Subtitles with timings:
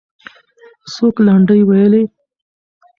[0.93, 2.03] څوک لنډۍ وویلې؟